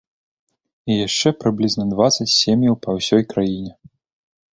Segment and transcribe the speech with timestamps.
[0.93, 3.71] І яшчэ прыблізна дваццаць сем'яў па ўсёй краіне.